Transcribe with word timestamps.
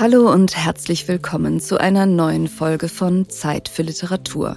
Hallo 0.00 0.32
und 0.32 0.56
herzlich 0.56 1.06
willkommen 1.06 1.60
zu 1.60 1.78
einer 1.78 2.04
neuen 2.04 2.48
Folge 2.48 2.88
von 2.88 3.28
Zeit 3.28 3.68
für 3.68 3.82
Literatur. 3.82 4.56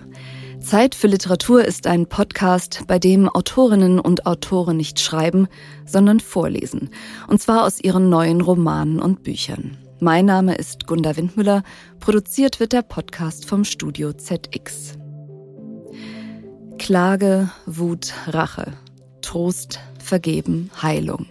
Zeit 0.59 0.95
für 0.95 1.05
Literatur 1.05 1.63
ist 1.63 1.85
ein 1.85 2.07
Podcast, 2.07 2.85
bei 2.87 2.97
dem 2.97 3.29
Autorinnen 3.29 3.99
und 3.99 4.25
Autoren 4.25 4.77
nicht 4.77 4.99
schreiben, 4.99 5.47
sondern 5.85 6.19
vorlesen. 6.19 6.89
Und 7.27 7.39
zwar 7.39 7.65
aus 7.65 7.79
ihren 7.79 8.09
neuen 8.09 8.41
Romanen 8.41 8.99
und 8.99 9.21
Büchern. 9.21 9.77
Mein 9.99 10.25
Name 10.25 10.55
ist 10.55 10.87
Gunda 10.87 11.15
Windmüller. 11.15 11.61
Produziert 11.99 12.59
wird 12.59 12.73
der 12.73 12.81
Podcast 12.81 13.45
vom 13.45 13.63
Studio 13.63 14.13
ZX. 14.13 14.97
Klage, 16.79 17.51
Wut, 17.67 18.13
Rache. 18.25 18.73
Trost, 19.21 19.79
Vergeben, 19.99 20.71
Heilung. 20.81 21.27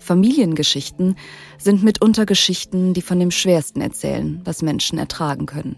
Familiengeschichten 0.00 1.16
sind 1.58 1.84
mitunter 1.84 2.26
Geschichten, 2.26 2.94
die 2.94 3.02
von 3.02 3.20
dem 3.20 3.30
Schwersten 3.30 3.80
erzählen, 3.80 4.40
was 4.44 4.62
Menschen 4.62 4.98
ertragen 4.98 5.46
können 5.46 5.76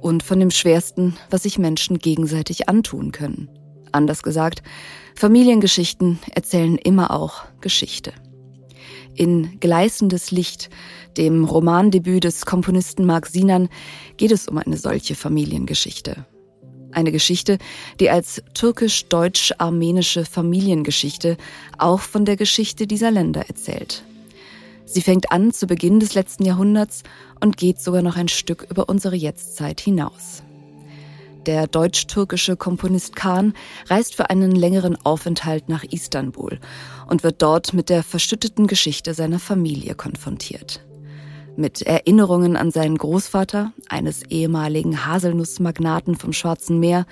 und 0.00 0.22
von 0.22 0.40
dem 0.40 0.50
Schwersten, 0.50 1.16
was 1.30 1.42
sich 1.42 1.58
Menschen 1.58 1.98
gegenseitig 1.98 2.68
antun 2.68 3.12
können. 3.12 3.48
Anders 3.92 4.22
gesagt, 4.22 4.62
Familiengeschichten 5.14 6.18
erzählen 6.34 6.76
immer 6.76 7.10
auch 7.10 7.44
Geschichte. 7.60 8.12
In 9.14 9.58
Gleißendes 9.58 10.30
Licht, 10.30 10.70
dem 11.16 11.44
Romandebüt 11.44 12.24
des 12.24 12.46
Komponisten 12.46 13.04
Marc 13.04 13.26
Sinan, 13.26 13.68
geht 14.16 14.30
es 14.30 14.46
um 14.46 14.58
eine 14.58 14.76
solche 14.76 15.14
Familiengeschichte. 15.14 16.24
Eine 16.92 17.12
Geschichte, 17.12 17.58
die 18.00 18.10
als 18.10 18.42
türkisch-deutsch-armenische 18.54 20.24
Familiengeschichte 20.24 21.36
auch 21.78 22.00
von 22.00 22.24
der 22.24 22.36
Geschichte 22.36 22.86
dieser 22.86 23.10
Länder 23.10 23.44
erzählt. 23.48 24.04
Sie 24.84 25.02
fängt 25.02 25.30
an 25.30 25.52
zu 25.52 25.68
Beginn 25.68 26.00
des 26.00 26.14
letzten 26.14 26.44
Jahrhunderts 26.44 27.04
und 27.40 27.56
geht 27.56 27.80
sogar 27.80 28.02
noch 28.02 28.16
ein 28.16 28.28
Stück 28.28 28.66
über 28.70 28.88
unsere 28.88 29.14
Jetztzeit 29.14 29.80
hinaus. 29.80 30.42
Der 31.46 31.66
deutsch-türkische 31.68 32.56
Komponist 32.56 33.16
Kahn 33.16 33.54
reist 33.86 34.14
für 34.14 34.30
einen 34.30 34.50
längeren 34.50 34.96
Aufenthalt 35.04 35.68
nach 35.68 35.84
Istanbul 35.84 36.58
und 37.06 37.22
wird 37.22 37.40
dort 37.40 37.72
mit 37.72 37.88
der 37.88 38.02
verstütteten 38.02 38.66
Geschichte 38.66 39.14
seiner 39.14 39.38
Familie 39.38 39.94
konfrontiert. 39.94 40.80
Mit 41.56 41.82
Erinnerungen 41.82 42.56
an 42.56 42.70
seinen 42.70 42.96
Großvater, 42.96 43.72
eines 43.88 44.22
ehemaligen 44.22 45.04
Haselnussmagnaten 45.04 46.16
vom 46.16 46.32
Schwarzen 46.32 46.80
Meer, 46.80 47.06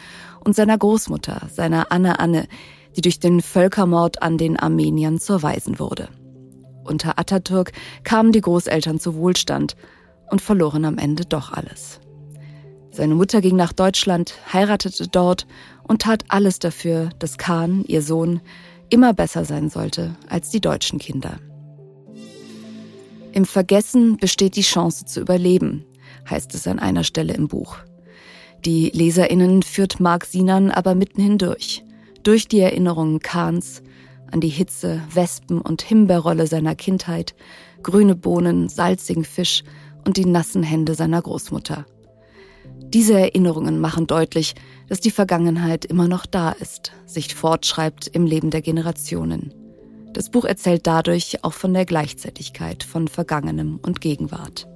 und 0.44 0.54
seiner 0.54 0.78
Großmutter, 0.78 1.48
seiner 1.52 1.90
Anne 1.92 2.18
Anne, 2.18 2.46
die 2.96 3.00
durch 3.00 3.20
den 3.20 3.42
Völkermord 3.42 4.22
an 4.22 4.38
den 4.38 4.58
Armeniern 4.58 5.18
zur 5.18 5.42
Waisen 5.42 5.78
wurde. 5.78 6.08
Unter 6.84 7.18
Atatürk 7.18 7.72
kamen 8.04 8.32
die 8.32 8.40
Großeltern 8.40 8.98
zu 8.98 9.14
Wohlstand 9.16 9.76
und 10.30 10.40
verloren 10.40 10.84
am 10.84 10.98
Ende 10.98 11.24
doch 11.24 11.52
alles. 11.52 12.00
Seine 12.90 13.14
Mutter 13.14 13.40
ging 13.40 13.56
nach 13.56 13.72
Deutschland, 13.72 14.34
heiratete 14.52 15.08
dort 15.08 15.46
und 15.82 16.02
tat 16.02 16.24
alles 16.28 16.58
dafür, 16.58 17.10
dass 17.18 17.38
Kahn, 17.38 17.84
ihr 17.84 18.02
Sohn, 18.02 18.40
immer 18.88 19.12
besser 19.12 19.44
sein 19.44 19.68
sollte 19.68 20.16
als 20.28 20.50
die 20.50 20.60
deutschen 20.60 20.98
Kinder. 20.98 21.38
Im 23.38 23.44
Vergessen 23.44 24.16
besteht 24.16 24.56
die 24.56 24.62
Chance 24.62 25.04
zu 25.04 25.20
überleben, 25.20 25.84
heißt 26.28 26.56
es 26.56 26.66
an 26.66 26.80
einer 26.80 27.04
Stelle 27.04 27.34
im 27.34 27.46
Buch. 27.46 27.76
Die 28.64 28.90
Leserinnen 28.90 29.62
führt 29.62 30.00
Mark 30.00 30.24
Sinan 30.24 30.72
aber 30.72 30.96
mitten 30.96 31.22
hindurch, 31.22 31.84
durch 32.24 32.48
die 32.48 32.58
Erinnerungen 32.58 33.20
Kahns, 33.20 33.84
an 34.32 34.40
die 34.40 34.48
Hitze, 34.48 35.02
Wespen 35.14 35.60
und 35.60 35.82
Himbeerrolle 35.82 36.48
seiner 36.48 36.74
Kindheit, 36.74 37.36
grüne 37.84 38.16
Bohnen, 38.16 38.68
salzigen 38.68 39.24
Fisch 39.24 39.62
und 40.04 40.16
die 40.16 40.26
nassen 40.26 40.64
Hände 40.64 40.94
seiner 40.94 41.22
Großmutter. 41.22 41.86
Diese 42.92 43.20
Erinnerungen 43.20 43.78
machen 43.78 44.08
deutlich, 44.08 44.56
dass 44.88 44.98
die 44.98 45.12
Vergangenheit 45.12 45.84
immer 45.84 46.08
noch 46.08 46.26
da 46.26 46.50
ist, 46.50 46.90
sich 47.06 47.36
fortschreibt 47.36 48.08
im 48.08 48.26
Leben 48.26 48.50
der 48.50 48.62
Generationen. 48.62 49.54
Das 50.12 50.30
Buch 50.30 50.44
erzählt 50.44 50.86
dadurch 50.86 51.44
auch 51.44 51.52
von 51.52 51.74
der 51.74 51.84
Gleichzeitigkeit 51.84 52.82
von 52.82 53.08
Vergangenem 53.08 53.78
und 53.82 54.00
Gegenwart. 54.00 54.66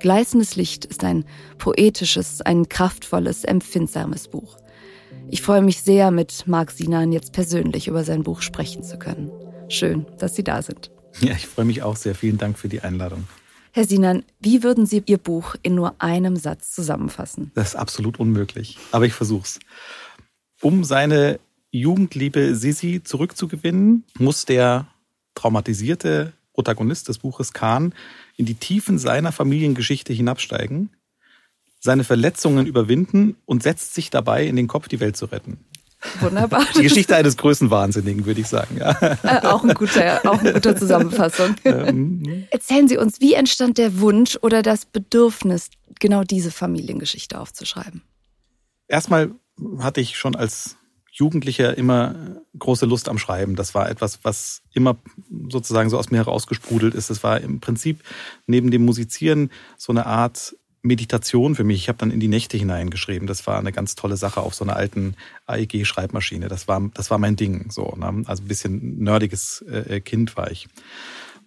Gleißendes 0.00 0.56
Licht 0.56 0.84
ist 0.84 1.04
ein 1.04 1.24
poetisches, 1.58 2.42
ein 2.42 2.68
kraftvolles, 2.68 3.44
empfindsames 3.44 4.28
Buch. 4.28 4.56
Ich 5.30 5.42
freue 5.42 5.62
mich 5.62 5.82
sehr, 5.82 6.10
mit 6.10 6.46
Marc 6.46 6.70
Sinan 6.70 7.12
jetzt 7.12 7.32
persönlich 7.32 7.88
über 7.88 8.04
sein 8.04 8.22
Buch 8.22 8.42
sprechen 8.42 8.82
zu 8.82 8.98
können. 8.98 9.30
Schön, 9.68 10.06
dass 10.18 10.34
Sie 10.34 10.44
da 10.44 10.62
sind. 10.62 10.90
Ja, 11.20 11.32
ich 11.32 11.46
freue 11.46 11.64
mich 11.64 11.82
auch 11.82 11.96
sehr. 11.96 12.14
Vielen 12.14 12.38
Dank 12.38 12.58
für 12.58 12.68
die 12.68 12.82
Einladung. 12.82 13.26
Herr 13.72 13.84
Sinan, 13.84 14.22
wie 14.40 14.62
würden 14.62 14.86
Sie 14.86 15.02
Ihr 15.06 15.18
Buch 15.18 15.56
in 15.62 15.74
nur 15.74 15.96
einem 15.98 16.36
Satz 16.36 16.72
zusammenfassen? 16.72 17.50
Das 17.54 17.68
ist 17.68 17.76
absolut 17.76 18.20
unmöglich, 18.20 18.78
aber 18.92 19.06
ich 19.06 19.12
versuch's. 19.12 19.58
Um 20.62 20.84
seine 20.84 21.38
Jugendliebe 21.70 22.54
Sisi 22.54 23.02
zurückzugewinnen, 23.02 24.04
muss 24.18 24.44
der 24.44 24.86
traumatisierte 25.34 26.32
Protagonist 26.52 27.08
des 27.08 27.18
Buches 27.18 27.52
Kahn 27.52 27.94
in 28.36 28.46
die 28.46 28.54
Tiefen 28.54 28.98
seiner 28.98 29.32
Familiengeschichte 29.32 30.12
hinabsteigen 30.12 30.90
seine 31.86 32.04
Verletzungen 32.04 32.66
überwinden 32.66 33.36
und 33.46 33.62
setzt 33.62 33.94
sich 33.94 34.10
dabei 34.10 34.46
in 34.46 34.56
den 34.56 34.68
Kopf, 34.68 34.88
die 34.88 35.00
Welt 35.00 35.16
zu 35.16 35.26
retten. 35.26 35.58
Wunderbar. 36.20 36.66
Die 36.76 36.82
Geschichte 36.82 37.16
eines 37.16 37.38
größten 37.38 37.70
Wahnsinnigen, 37.70 38.26
würde 38.26 38.42
ich 38.42 38.48
sagen. 38.48 38.76
Ja. 38.76 38.90
Äh, 39.22 39.46
auch, 39.46 39.64
ein 39.64 39.74
guter, 39.74 40.20
auch 40.24 40.38
eine 40.38 40.52
gute 40.52 40.76
Zusammenfassung. 40.76 41.54
Ähm. 41.64 42.46
Erzählen 42.50 42.86
Sie 42.86 42.98
uns, 42.98 43.20
wie 43.20 43.32
entstand 43.32 43.78
der 43.78 43.98
Wunsch 43.98 44.38
oder 44.42 44.62
das 44.62 44.84
Bedürfnis, 44.84 45.70
genau 45.98 46.22
diese 46.22 46.50
Familiengeschichte 46.50 47.40
aufzuschreiben? 47.40 48.02
Erstmal 48.88 49.30
hatte 49.78 50.00
ich 50.00 50.18
schon 50.18 50.36
als 50.36 50.76
Jugendlicher 51.16 51.78
immer 51.78 52.14
große 52.58 52.84
Lust 52.84 53.08
am 53.08 53.16
Schreiben. 53.16 53.56
Das 53.56 53.74
war 53.74 53.88
etwas, 53.88 54.20
was 54.22 54.60
immer 54.74 54.98
sozusagen 55.48 55.88
so 55.88 55.98
aus 55.98 56.10
mir 56.10 56.18
herausgesprudelt 56.18 56.94
ist. 56.94 57.08
Das 57.08 57.22
war 57.22 57.40
im 57.40 57.60
Prinzip 57.60 58.00
neben 58.46 58.70
dem 58.70 58.84
Musizieren 58.84 59.50
so 59.78 59.92
eine 59.92 60.04
Art 60.04 60.54
Meditation 60.82 61.54
für 61.54 61.64
mich. 61.64 61.78
Ich 61.78 61.88
habe 61.88 61.96
dann 61.96 62.10
in 62.10 62.20
die 62.20 62.28
Nächte 62.28 62.58
hineingeschrieben. 62.58 63.26
Das 63.26 63.46
war 63.46 63.58
eine 63.58 63.72
ganz 63.72 63.94
tolle 63.94 64.18
Sache 64.18 64.40
auf 64.42 64.54
so 64.54 64.62
einer 64.62 64.76
alten 64.76 65.16
AEG-Schreibmaschine. 65.46 66.48
Das 66.48 66.68
war, 66.68 66.82
das 66.92 67.10
war 67.10 67.16
mein 67.16 67.34
Ding. 67.34 67.70
So, 67.70 67.96
ne? 67.96 68.22
Also 68.26 68.42
ein 68.42 68.48
bisschen 68.48 68.98
nerdiges 68.98 69.62
äh, 69.62 70.00
Kind 70.00 70.36
war 70.36 70.50
ich. 70.50 70.68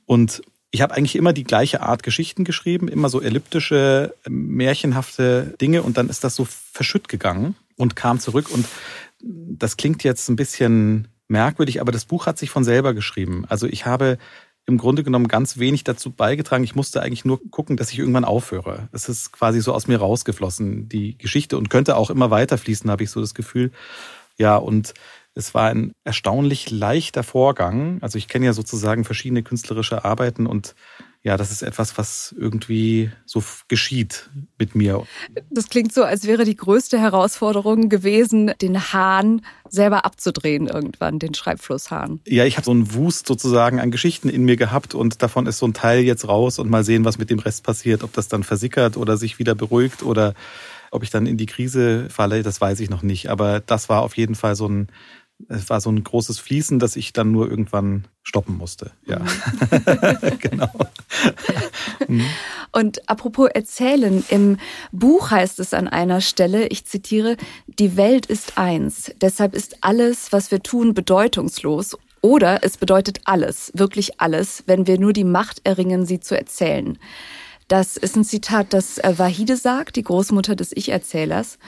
Und 0.07 0.41
ich 0.71 0.81
habe 0.81 0.95
eigentlich 0.95 1.15
immer 1.15 1.31
die 1.31 1.43
gleiche 1.43 1.81
Art 1.81 2.01
Geschichten 2.01 2.43
geschrieben, 2.43 2.87
immer 2.87 3.09
so 3.09 3.21
elliptische, 3.21 4.15
märchenhafte 4.27 5.55
Dinge. 5.61 5.83
Und 5.83 5.97
dann 5.97 6.09
ist 6.09 6.23
das 6.23 6.35
so 6.35 6.45
verschütt 6.45 7.07
gegangen 7.07 7.55
und 7.75 7.95
kam 7.95 8.19
zurück. 8.19 8.49
Und 8.51 8.65
das 9.21 9.77
klingt 9.77 10.03
jetzt 10.03 10.29
ein 10.29 10.35
bisschen 10.35 11.07
merkwürdig, 11.27 11.81
aber 11.81 11.91
das 11.91 12.05
Buch 12.05 12.25
hat 12.25 12.37
sich 12.37 12.49
von 12.49 12.63
selber 12.63 12.93
geschrieben. 12.93 13.45
Also 13.47 13.67
ich 13.67 13.85
habe 13.85 14.17
im 14.65 14.77
Grunde 14.77 15.03
genommen 15.03 15.27
ganz 15.27 15.57
wenig 15.57 15.83
dazu 15.83 16.11
beigetragen. 16.11 16.63
Ich 16.63 16.75
musste 16.75 17.01
eigentlich 17.01 17.25
nur 17.25 17.39
gucken, 17.49 17.75
dass 17.75 17.91
ich 17.91 17.99
irgendwann 17.99 18.25
aufhöre. 18.25 18.87
Es 18.91 19.09
ist 19.09 19.31
quasi 19.31 19.61
so 19.61 19.73
aus 19.73 19.87
mir 19.87 19.97
rausgeflossen, 19.97 20.87
die 20.87 21.17
Geschichte, 21.17 21.57
und 21.57 21.69
könnte 21.69 21.97
auch 21.97 22.09
immer 22.09 22.29
weiterfließen, 22.29 22.89
habe 22.89 23.03
ich 23.03 23.09
so 23.09 23.19
das 23.19 23.33
Gefühl. 23.33 23.71
Ja, 24.37 24.57
und 24.57 24.93
es 25.33 25.53
war 25.53 25.69
ein 25.69 25.93
erstaunlich 26.03 26.69
leichter 26.69 27.23
Vorgang. 27.23 27.97
Also 28.01 28.17
ich 28.17 28.27
kenne 28.27 28.45
ja 28.45 28.53
sozusagen 28.53 29.05
verschiedene 29.05 29.41
künstlerische 29.41 30.05
Arbeiten 30.05 30.45
und 30.45 30.75
ja, 31.21 31.35
das 31.35 31.51
ist 31.51 31.63
etwas, 31.63 31.97
was 31.97 32.33
irgendwie 32.37 33.11
so 33.25 33.43
geschieht 33.67 34.29
mit 34.57 34.73
mir. 34.73 35.03
Das 35.49 35.67
klingt 35.67 35.93
so, 35.93 36.03
als 36.03 36.25
wäre 36.25 36.45
die 36.45 36.55
größte 36.55 36.97
Herausforderung 36.97 37.89
gewesen, 37.89 38.53
den 38.61 38.93
Hahn 38.93 39.41
selber 39.67 40.05
abzudrehen 40.05 40.67
irgendwann, 40.67 41.19
den 41.19 41.33
Schreibflusshahn. 41.33 42.21
Ja, 42.25 42.45
ich 42.45 42.55
habe 42.55 42.63
so 42.63 42.71
einen 42.71 42.93
Wust 42.93 43.27
sozusagen 43.27 43.81
an 43.81 43.91
Geschichten 43.91 44.29
in 44.29 44.45
mir 44.45 44.55
gehabt 44.55 44.95
und 44.95 45.21
davon 45.21 45.45
ist 45.45 45.57
so 45.57 45.67
ein 45.67 45.73
Teil 45.73 46.03
jetzt 46.03 46.25
raus 46.25 46.57
und 46.57 46.69
mal 46.69 46.85
sehen, 46.85 47.03
was 47.03 47.17
mit 47.17 47.29
dem 47.29 47.39
Rest 47.39 47.63
passiert, 47.63 48.03
ob 48.03 48.13
das 48.13 48.29
dann 48.29 48.43
versickert 48.43 48.95
oder 48.95 49.17
sich 49.17 49.39
wieder 49.39 49.55
beruhigt 49.55 50.03
oder 50.03 50.35
ob 50.91 51.03
ich 51.03 51.09
dann 51.09 51.25
in 51.25 51.37
die 51.37 51.47
Krise 51.47 52.07
falle, 52.09 52.43
das 52.43 52.61
weiß 52.61 52.79
ich 52.79 52.89
noch 52.89 53.03
nicht. 53.03 53.29
Aber 53.29 53.59
das 53.59 53.89
war 53.89 54.03
auf 54.03 54.15
jeden 54.15 54.35
Fall 54.35 54.55
so 54.55 54.67
ein 54.67 54.87
es 55.47 55.69
war 55.69 55.79
so 55.79 55.89
ein 55.89 56.03
großes 56.03 56.39
Fließen, 56.39 56.79
dass 56.79 56.95
ich 56.95 57.13
dann 57.13 57.31
nur 57.31 57.49
irgendwann 57.49 58.07
stoppen 58.23 58.57
musste. 58.57 58.91
Ja, 59.05 59.19
mhm. 59.19 60.37
genau. 60.39 60.71
Mhm. 62.09 62.25
Und 62.71 63.09
apropos 63.09 63.49
erzählen, 63.53 64.23
im 64.29 64.57
Buch 64.91 65.31
heißt 65.31 65.59
es 65.59 65.73
an 65.73 65.87
einer 65.87 66.21
Stelle, 66.21 66.67
ich 66.67 66.85
zitiere, 66.85 67.37
die 67.67 67.97
Welt 67.97 68.25
ist 68.25 68.57
eins, 68.57 69.11
deshalb 69.21 69.55
ist 69.55 69.77
alles, 69.81 70.31
was 70.31 70.51
wir 70.51 70.61
tun, 70.61 70.93
bedeutungslos. 70.93 71.97
Oder 72.21 72.63
es 72.63 72.77
bedeutet 72.77 73.21
alles, 73.23 73.71
wirklich 73.75 74.19
alles, 74.19 74.63
wenn 74.65 74.87
wir 74.87 74.99
nur 74.99 75.13
die 75.13 75.23
Macht 75.23 75.61
erringen, 75.63 76.05
sie 76.05 76.19
zu 76.19 76.37
erzählen. 76.37 76.97
Das 77.69 77.95
ist 77.95 78.17
ein 78.17 78.25
Zitat, 78.25 78.73
das 78.73 78.97
äh, 78.97 79.13
Wahide 79.17 79.55
sagt, 79.55 79.95
die 79.95 80.03
Großmutter 80.03 80.55
des 80.55 80.71
Ich-Erzählers. 80.75 81.59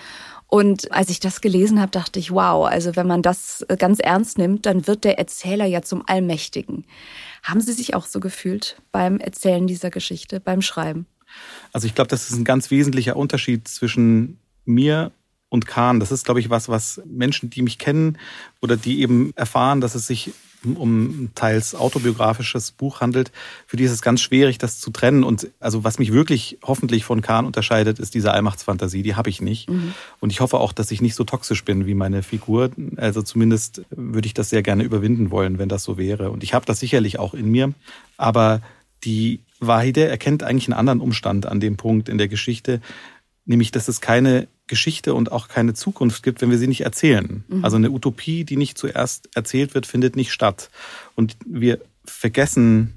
Und 0.47 0.91
als 0.91 1.09
ich 1.09 1.21
das 1.21 1.39
gelesen 1.39 1.79
habe, 1.79 1.91
dachte 1.91 2.19
ich, 2.19 2.31
wow, 2.31 2.67
also 2.67 2.97
wenn 2.97 3.07
man 3.07 3.21
das 3.21 3.65
ganz 3.77 3.99
ernst 3.99 4.37
nimmt, 4.37 4.65
dann 4.65 4.85
wird 4.85 5.05
der 5.05 5.17
Erzähler 5.17 5.65
ja 5.65 5.81
zum 5.81 6.03
Allmächtigen. 6.05 6.83
Haben 7.43 7.61
Sie 7.61 7.73
sich 7.73 7.95
auch 7.95 8.05
so 8.05 8.19
gefühlt 8.19 8.81
beim 8.91 9.19
Erzählen 9.19 9.67
dieser 9.67 9.89
Geschichte, 9.89 10.39
beim 10.39 10.61
Schreiben? 10.61 11.05
Also 11.73 11.87
ich 11.87 11.95
glaube, 11.95 12.09
das 12.09 12.29
ist 12.29 12.37
ein 12.37 12.43
ganz 12.43 12.71
wesentlicher 12.71 13.15
Unterschied 13.15 13.67
zwischen 13.67 14.39
mir 14.65 15.11
und 15.49 15.65
Kahn. 15.65 15.99
Das 15.99 16.11
ist, 16.11 16.25
glaube 16.25 16.39
ich, 16.39 16.49
was, 16.49 16.69
was 16.69 17.01
Menschen, 17.05 17.49
die 17.49 17.61
mich 17.61 17.77
kennen 17.77 18.17
oder 18.61 18.77
die 18.77 19.01
eben 19.01 19.33
erfahren, 19.35 19.81
dass 19.81 19.95
es 19.95 20.07
sich 20.07 20.31
um 20.63 21.29
teils 21.35 21.73
autobiografisches 21.75 22.71
Buch 22.71 23.01
handelt, 23.01 23.31
für 23.65 23.77
die 23.77 23.83
ist 23.83 23.91
es 23.91 24.01
ganz 24.01 24.21
schwierig, 24.21 24.57
das 24.57 24.79
zu 24.79 24.91
trennen. 24.91 25.23
Und 25.23 25.47
also 25.59 25.83
was 25.83 25.99
mich 25.99 26.13
wirklich 26.13 26.59
hoffentlich 26.63 27.03
von 27.03 27.21
Kahn 27.21 27.45
unterscheidet, 27.45 27.99
ist 27.99 28.13
diese 28.13 28.31
Allmachtsfantasie. 28.33 29.01
Die 29.01 29.15
habe 29.15 29.29
ich 29.29 29.41
nicht. 29.41 29.69
Mhm. 29.69 29.93
Und 30.19 30.31
ich 30.31 30.39
hoffe 30.41 30.59
auch, 30.59 30.71
dass 30.73 30.91
ich 30.91 31.01
nicht 31.01 31.15
so 31.15 31.23
toxisch 31.23 31.65
bin 31.65 31.85
wie 31.85 31.95
meine 31.95 32.23
Figur. 32.23 32.71
Also 32.97 33.21
zumindest 33.21 33.83
würde 33.89 34.27
ich 34.27 34.33
das 34.33 34.49
sehr 34.49 34.61
gerne 34.61 34.83
überwinden 34.83 35.31
wollen, 35.31 35.57
wenn 35.57 35.69
das 35.69 35.83
so 35.83 35.97
wäre. 35.97 36.31
Und 36.31 36.43
ich 36.43 36.53
habe 36.53 36.65
das 36.65 36.79
sicherlich 36.79 37.19
auch 37.19 37.33
in 37.33 37.49
mir. 37.49 37.73
Aber 38.17 38.61
die 39.03 39.39
Wahide 39.59 40.07
erkennt 40.07 40.43
eigentlich 40.43 40.67
einen 40.67 40.77
anderen 40.77 41.01
Umstand 41.01 41.45
an 41.45 41.59
dem 41.59 41.77
Punkt 41.77 42.09
in 42.09 42.17
der 42.17 42.27
Geschichte, 42.27 42.81
nämlich 43.45 43.71
dass 43.71 43.87
es 43.87 44.01
keine 44.01 44.47
Geschichte 44.71 45.13
und 45.13 45.33
auch 45.33 45.49
keine 45.49 45.73
Zukunft 45.73 46.23
gibt, 46.23 46.41
wenn 46.41 46.49
wir 46.49 46.57
sie 46.57 46.67
nicht 46.67 46.81
erzählen. 46.81 47.43
Mhm. 47.49 47.63
Also 47.65 47.75
eine 47.75 47.91
Utopie, 47.91 48.45
die 48.45 48.55
nicht 48.55 48.77
zuerst 48.77 49.27
erzählt 49.35 49.75
wird, 49.75 49.85
findet 49.85 50.15
nicht 50.15 50.31
statt. 50.31 50.69
Und 51.13 51.35
wir 51.45 51.79
vergessen, 52.05 52.93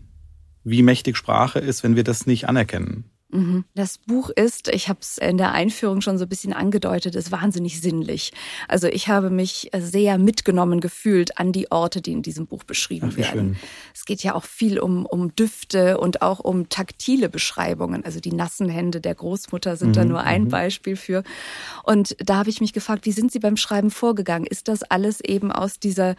wie 0.62 0.82
mächtig 0.82 1.16
Sprache 1.16 1.58
ist, 1.58 1.82
wenn 1.82 1.96
wir 1.96 2.04
das 2.04 2.26
nicht 2.26 2.48
anerkennen. 2.48 3.04
Mhm. 3.34 3.64
Das 3.74 3.98
Buch 3.98 4.30
ist, 4.30 4.68
ich 4.68 4.88
habe 4.88 5.00
es 5.02 5.18
in 5.18 5.38
der 5.38 5.52
Einführung 5.52 6.00
schon 6.00 6.18
so 6.18 6.24
ein 6.24 6.28
bisschen 6.28 6.52
angedeutet, 6.52 7.16
ist 7.16 7.32
wahnsinnig 7.32 7.80
sinnlich. 7.80 8.32
Also 8.68 8.86
ich 8.86 9.08
habe 9.08 9.28
mich 9.28 9.70
sehr 9.76 10.18
mitgenommen 10.18 10.80
gefühlt 10.80 11.36
an 11.36 11.52
die 11.52 11.70
Orte, 11.72 12.00
die 12.00 12.12
in 12.12 12.22
diesem 12.22 12.46
Buch 12.46 12.62
beschrieben 12.62 13.10
Ach, 13.12 13.16
werden. 13.16 13.54
Schön. 13.54 13.56
Es 13.92 14.04
geht 14.04 14.22
ja 14.22 14.34
auch 14.34 14.44
viel 14.44 14.78
um, 14.78 15.04
um 15.04 15.34
Düfte 15.34 15.98
und 15.98 16.22
auch 16.22 16.38
um 16.38 16.68
taktile 16.68 17.28
Beschreibungen. 17.28 18.04
Also 18.04 18.20
die 18.20 18.32
nassen 18.32 18.68
Hände 18.68 19.00
der 19.00 19.16
Großmutter 19.16 19.76
sind 19.76 19.90
mhm. 19.90 19.94
da 19.94 20.04
nur 20.04 20.20
ein 20.20 20.44
mhm. 20.44 20.48
Beispiel 20.48 20.94
für. 20.94 21.24
Und 21.82 22.16
da 22.18 22.36
habe 22.36 22.50
ich 22.50 22.60
mich 22.60 22.72
gefragt, 22.72 23.04
wie 23.04 23.12
sind 23.12 23.32
Sie 23.32 23.40
beim 23.40 23.56
Schreiben 23.56 23.90
vorgegangen? 23.90 24.46
Ist 24.46 24.68
das 24.68 24.84
alles 24.84 25.20
eben 25.20 25.50
aus 25.50 25.80
dieser 25.80 26.14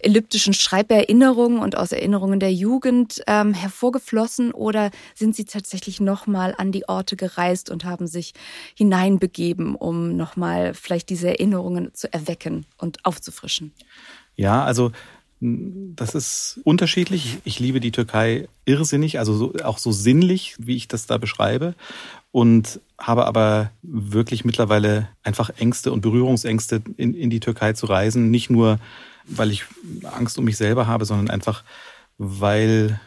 elliptischen 0.00 0.54
Schreiberinnerung 0.54 1.60
und 1.60 1.76
aus 1.76 1.92
Erinnerungen 1.92 2.40
der 2.40 2.52
Jugend 2.52 3.22
ähm, 3.28 3.54
hervorgeflossen 3.54 4.52
oder 4.52 4.90
sind 5.14 5.36
Sie 5.36 5.44
tatsächlich 5.44 6.00
nochmal 6.00 6.47
nochmal 6.48 6.54
an 6.58 6.72
die 6.72 6.88
Orte 6.88 7.16
gereist 7.16 7.70
und 7.70 7.84
haben 7.84 8.06
sich 8.06 8.34
hineinbegeben, 8.74 9.74
um 9.74 10.16
nochmal 10.16 10.74
vielleicht 10.74 11.10
diese 11.10 11.28
Erinnerungen 11.28 11.94
zu 11.94 12.12
erwecken 12.12 12.66
und 12.78 13.04
aufzufrischen? 13.04 13.72
Ja, 14.36 14.64
also 14.64 14.92
das 15.40 16.16
ist 16.16 16.60
unterschiedlich. 16.64 17.38
Ich 17.44 17.60
liebe 17.60 17.78
die 17.78 17.92
Türkei 17.92 18.48
irrsinnig, 18.64 19.20
also 19.20 19.34
so, 19.34 19.54
auch 19.62 19.78
so 19.78 19.92
sinnlich, 19.92 20.56
wie 20.58 20.74
ich 20.74 20.88
das 20.88 21.06
da 21.06 21.16
beschreibe. 21.18 21.74
Und 22.32 22.80
habe 22.98 23.26
aber 23.26 23.70
wirklich 23.82 24.44
mittlerweile 24.44 25.08
einfach 25.22 25.50
Ängste 25.50 25.92
und 25.92 26.00
Berührungsängste, 26.00 26.82
in, 26.96 27.14
in 27.14 27.30
die 27.30 27.40
Türkei 27.40 27.72
zu 27.74 27.86
reisen. 27.86 28.30
Nicht 28.30 28.50
nur, 28.50 28.80
weil 29.26 29.52
ich 29.52 29.64
Angst 30.02 30.38
um 30.38 30.44
mich 30.44 30.56
selber 30.56 30.88
habe, 30.88 31.04
sondern 31.04 31.30
einfach, 31.30 31.62
weil 32.18 33.00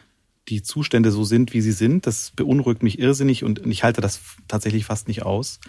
die 0.48 0.62
Zustände 0.62 1.10
so 1.10 1.24
sind, 1.24 1.52
wie 1.52 1.60
sie 1.60 1.72
sind. 1.72 2.06
Das 2.06 2.32
beunruhigt 2.34 2.82
mich 2.82 2.98
irrsinnig 2.98 3.44
und 3.44 3.64
ich 3.66 3.84
halte 3.84 4.00
das 4.00 4.20
tatsächlich 4.48 4.84
fast 4.84 5.08
nicht 5.08 5.22
aus. 5.22 5.60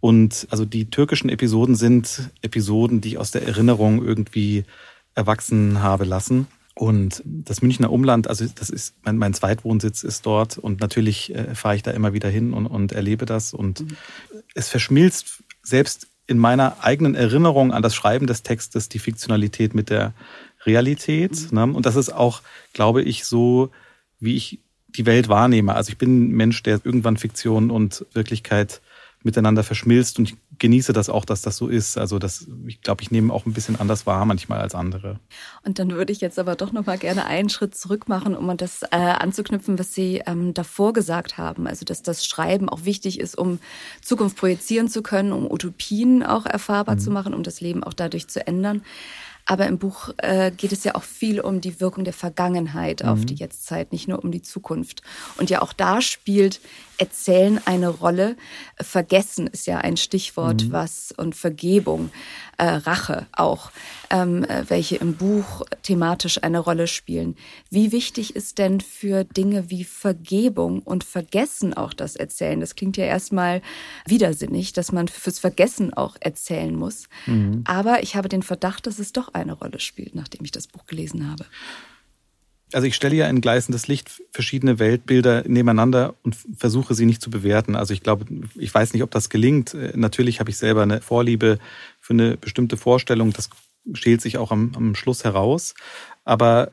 Und 0.00 0.46
also 0.50 0.64
die 0.64 0.90
türkischen 0.90 1.28
Episoden 1.28 1.74
sind 1.74 2.30
Episoden, 2.42 3.00
die 3.00 3.10
ich 3.10 3.18
aus 3.18 3.30
der 3.30 3.46
Erinnerung 3.46 4.02
irgendwie 4.04 4.64
erwachsen 5.14 5.82
habe 5.82 6.04
lassen. 6.04 6.46
Und 6.74 7.22
das 7.26 7.60
Münchner 7.60 7.92
Umland, 7.92 8.26
also 8.26 8.46
das 8.54 8.70
ist 8.70 8.94
mein, 9.02 9.18
mein 9.18 9.34
Zweitwohnsitz 9.34 10.02
ist 10.02 10.24
dort 10.24 10.56
und 10.56 10.80
natürlich 10.80 11.34
äh, 11.34 11.54
fahre 11.54 11.76
ich 11.76 11.82
da 11.82 11.90
immer 11.90 12.14
wieder 12.14 12.30
hin 12.30 12.54
und, 12.54 12.66
und 12.66 12.92
erlebe 12.92 13.26
das. 13.26 13.52
Und 13.52 13.80
mhm. 13.80 13.96
es 14.54 14.68
verschmilzt 14.68 15.42
selbst 15.62 16.06
in 16.26 16.38
meiner 16.38 16.82
eigenen 16.82 17.14
Erinnerung 17.14 17.72
an 17.72 17.82
das 17.82 17.94
Schreiben 17.94 18.26
des 18.26 18.42
Textes 18.42 18.88
die 18.88 18.98
Fiktionalität 18.98 19.74
mit 19.74 19.90
der 19.90 20.14
Realität. 20.64 21.50
Mhm. 21.50 21.58
Ne? 21.58 21.64
Und 21.76 21.84
das 21.84 21.96
ist 21.96 22.14
auch, 22.14 22.40
glaube 22.72 23.02
ich, 23.02 23.26
so 23.26 23.70
wie 24.20 24.36
ich 24.36 24.60
die 24.88 25.06
Welt 25.06 25.28
wahrnehme. 25.28 25.74
Also 25.74 25.90
ich 25.90 25.98
bin 25.98 26.30
ein 26.30 26.32
Mensch, 26.32 26.62
der 26.62 26.80
irgendwann 26.84 27.16
Fiktion 27.16 27.70
und 27.70 28.06
Wirklichkeit 28.12 28.80
miteinander 29.22 29.62
verschmilzt 29.62 30.18
und 30.18 30.30
ich 30.30 30.36
genieße 30.58 30.92
das 30.94 31.10
auch, 31.10 31.26
dass 31.26 31.42
das 31.42 31.56
so 31.56 31.68
ist. 31.68 31.98
Also 31.98 32.18
das, 32.18 32.46
ich 32.66 32.80
glaube, 32.80 33.02
ich 33.02 33.10
nehme 33.10 33.32
auch 33.32 33.44
ein 33.44 33.52
bisschen 33.52 33.78
anders 33.78 34.06
wahr 34.06 34.24
manchmal 34.24 34.60
als 34.60 34.74
andere. 34.74 35.20
Und 35.62 35.78
dann 35.78 35.90
würde 35.90 36.12
ich 36.12 36.22
jetzt 36.22 36.38
aber 36.38 36.54
doch 36.56 36.72
noch 36.72 36.86
mal 36.86 36.96
gerne 36.96 37.26
einen 37.26 37.50
Schritt 37.50 37.74
zurück 37.74 38.08
machen, 38.08 38.34
um 38.34 38.56
das 38.56 38.82
äh, 38.82 38.96
anzuknüpfen, 38.96 39.78
was 39.78 39.92
Sie 39.92 40.22
ähm, 40.26 40.54
davor 40.54 40.94
gesagt 40.94 41.36
haben. 41.36 41.66
Also 41.66 41.84
dass 41.84 42.02
das 42.02 42.24
Schreiben 42.24 42.70
auch 42.70 42.84
wichtig 42.84 43.20
ist, 43.20 43.36
um 43.36 43.58
Zukunft 44.00 44.38
projizieren 44.38 44.88
zu 44.88 45.02
können, 45.02 45.32
um 45.32 45.50
Utopien 45.50 46.22
auch 46.22 46.46
erfahrbar 46.46 46.94
mhm. 46.94 47.00
zu 47.00 47.10
machen, 47.10 47.34
um 47.34 47.42
das 47.42 47.60
Leben 47.60 47.84
auch 47.84 47.94
dadurch 47.94 48.28
zu 48.28 48.46
ändern. 48.46 48.82
Aber 49.46 49.66
im 49.66 49.78
Buch 49.78 50.10
äh, 50.18 50.50
geht 50.50 50.72
es 50.72 50.84
ja 50.84 50.94
auch 50.94 51.02
viel 51.02 51.40
um 51.40 51.60
die 51.60 51.80
Wirkung 51.80 52.04
der 52.04 52.12
Vergangenheit 52.12 53.02
mhm. 53.02 53.08
auf 53.08 53.24
die 53.24 53.34
Jetztzeit, 53.34 53.92
nicht 53.92 54.08
nur 54.08 54.22
um 54.22 54.30
die 54.30 54.42
Zukunft. 54.42 55.02
Und 55.38 55.50
ja 55.50 55.62
auch 55.62 55.72
da 55.72 56.00
spielt 56.00 56.60
Erzählen 56.98 57.58
eine 57.64 57.88
Rolle. 57.88 58.36
Vergessen 58.78 59.46
ist 59.46 59.66
ja 59.66 59.78
ein 59.78 59.96
Stichwort, 59.96 60.64
mhm. 60.64 60.72
was 60.72 61.12
und 61.16 61.34
Vergebung, 61.34 62.10
äh, 62.60 62.66
Rache 62.66 63.26
auch, 63.32 63.70
ähm, 64.10 64.44
äh, 64.44 64.64
welche 64.68 64.96
im 64.96 65.14
Buch 65.14 65.62
thematisch 65.82 66.42
eine 66.42 66.58
Rolle 66.58 66.86
spielen. 66.86 67.36
Wie 67.70 67.90
wichtig 67.90 68.36
ist 68.36 68.58
denn 68.58 68.82
für 68.82 69.24
Dinge 69.24 69.70
wie 69.70 69.84
Vergebung 69.84 70.80
und 70.80 71.02
Vergessen 71.02 71.72
auch 71.72 71.94
das 71.94 72.16
Erzählen? 72.16 72.60
Das 72.60 72.74
klingt 72.74 72.98
ja 72.98 73.06
erstmal 73.06 73.62
widersinnig, 74.06 74.74
dass 74.74 74.92
man 74.92 75.08
fürs 75.08 75.38
Vergessen 75.38 75.94
auch 75.94 76.16
erzählen 76.20 76.76
muss. 76.76 77.04
Mhm. 77.24 77.64
Aber 77.66 78.02
ich 78.02 78.14
habe 78.14 78.28
den 78.28 78.42
Verdacht, 78.42 78.86
dass 78.86 78.98
es 78.98 79.12
doch 79.12 79.32
eine 79.32 79.54
Rolle 79.54 79.80
spielt, 79.80 80.14
nachdem 80.14 80.44
ich 80.44 80.50
das 80.50 80.66
Buch 80.66 80.84
gelesen 80.84 81.30
habe. 81.30 81.46
Also 82.72 82.86
ich 82.86 82.94
stelle 82.94 83.16
ja 83.16 83.28
in 83.28 83.40
gleißendes 83.40 83.88
Licht 83.88 84.22
verschiedene 84.32 84.78
Weltbilder 84.78 85.44
nebeneinander 85.46 86.14
und 86.22 86.36
versuche 86.56 86.94
sie 86.94 87.06
nicht 87.06 87.20
zu 87.20 87.30
bewerten. 87.30 87.74
Also 87.74 87.92
ich 87.94 88.02
glaube, 88.02 88.26
ich 88.56 88.72
weiß 88.72 88.92
nicht, 88.92 89.02
ob 89.02 89.10
das 89.10 89.28
gelingt. 89.28 89.74
Natürlich 89.94 90.40
habe 90.40 90.50
ich 90.50 90.56
selber 90.56 90.82
eine 90.82 91.00
Vorliebe 91.00 91.58
für 92.00 92.12
eine 92.12 92.36
bestimmte 92.36 92.76
Vorstellung. 92.76 93.32
Das 93.32 93.50
schält 93.94 94.20
sich 94.20 94.38
auch 94.38 94.52
am, 94.52 94.72
am 94.76 94.94
Schluss 94.94 95.24
heraus. 95.24 95.74
Aber 96.24 96.70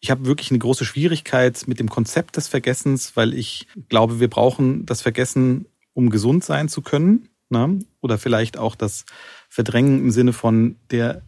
ich 0.00 0.10
habe 0.10 0.26
wirklich 0.26 0.50
eine 0.50 0.58
große 0.58 0.84
Schwierigkeit 0.84 1.62
mit 1.66 1.78
dem 1.78 1.88
Konzept 1.88 2.36
des 2.36 2.48
Vergessens, 2.48 3.16
weil 3.16 3.34
ich 3.34 3.68
glaube, 3.88 4.20
wir 4.20 4.28
brauchen 4.28 4.84
das 4.84 5.00
Vergessen, 5.00 5.66
um 5.94 6.10
gesund 6.10 6.44
sein 6.44 6.68
zu 6.68 6.82
können. 6.82 7.28
Ne? 7.50 7.78
Oder 8.00 8.18
vielleicht 8.18 8.58
auch 8.58 8.74
das 8.74 9.04
Verdrängen 9.48 10.00
im 10.00 10.10
Sinne 10.10 10.32
von 10.32 10.76
der 10.90 11.22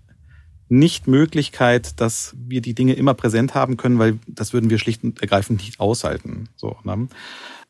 Nichtmöglichkeit, 0.78 2.00
dass 2.00 2.35
wir 2.38 2.61
die 2.61 2.75
Dinge 2.75 2.95
immer 2.95 3.14
präsent 3.14 3.54
haben 3.54 3.76
können, 3.76 3.99
weil 3.99 4.19
das 4.26 4.52
würden 4.52 4.71
wir 4.71 4.78
schlicht 4.78 5.04
und 5.04 5.21
ergreifend 5.21 5.61
nicht 5.61 5.81
aushalten. 5.81 6.49
So, 6.57 6.76
ne? 6.85 7.09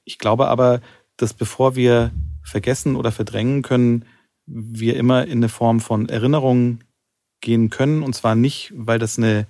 Ich 0.05 0.19
glaube 0.19 0.49
aber, 0.49 0.81
dass 1.17 1.33
bevor 1.33 1.77
wir 1.77 2.13
vergessen 2.43 2.97
oder 2.97 3.13
verdrängen 3.13 3.63
können, 3.63 4.05
wir 4.47 4.97
immer 4.97 5.25
in 5.25 5.39
eine 5.39 5.49
Form 5.49 5.81
von 5.81 6.09
Erinnerung 6.09 6.81
gehen 7.41 7.71
können. 7.71 8.03
Und 8.03 8.15
zwar 8.15 8.35
nicht, 8.35 8.73
weil 8.77 8.99
das 8.99 9.19
eine 9.19 9.47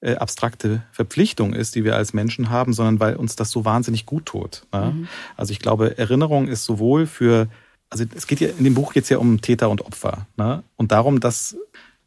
äh, 0.00 0.14
abstrakte 0.14 0.82
Verpflichtung 0.92 1.54
ist, 1.54 1.74
die 1.74 1.84
wir 1.84 1.96
als 1.96 2.12
Menschen 2.12 2.50
haben, 2.50 2.72
sondern 2.72 3.00
weil 3.00 3.16
uns 3.16 3.36
das 3.36 3.50
so 3.50 3.64
wahnsinnig 3.64 4.06
gut 4.06 4.26
tut. 4.26 4.66
Ne? 4.72 4.92
Mhm. 4.94 5.08
Also 5.36 5.52
ich 5.52 5.58
glaube, 5.58 5.98
Erinnerung 5.98 6.46
ist 6.48 6.64
sowohl 6.64 7.06
für, 7.06 7.48
also 7.90 8.04
es 8.14 8.26
geht 8.26 8.40
ja 8.40 8.48
in 8.48 8.64
dem 8.64 8.74
Buch 8.74 8.94
jetzt 8.94 9.08
ja 9.08 9.18
um 9.18 9.40
Täter 9.40 9.70
und 9.70 9.82
Opfer 9.82 10.26
ne? 10.36 10.62
und 10.76 10.92
darum, 10.92 11.20
dass 11.20 11.56